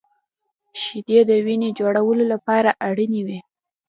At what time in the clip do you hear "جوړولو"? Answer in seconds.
1.79-2.23